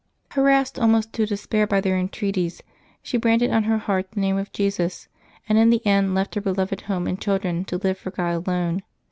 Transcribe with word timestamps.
Harassed 0.31 0.79
almost 0.79 1.13
to 1.13 1.27
despair 1.27 1.67
by 1.67 1.79
their 1.79 1.95
entreaties, 1.95 2.63
she 3.03 3.17
branded 3.17 3.51
on 3.51 3.65
her 3.65 3.77
heart 3.77 4.09
the 4.09 4.19
name 4.19 4.35
of 4.35 4.51
Jesus, 4.51 5.07
and 5.47 5.59
in 5.59 5.69
the 5.69 5.85
end 5.85 6.15
left 6.15 6.33
her 6.33 6.41
beloved 6.41 6.81
home 6.89 7.05
and 7.05 7.21
children 7.21 7.63
to 7.65 7.77
live 7.77 7.99
for 7.99 8.09
God 8.09 8.31
alone. 8.47 8.81